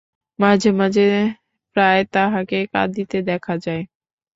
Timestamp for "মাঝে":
0.39-0.69, 0.71-1.05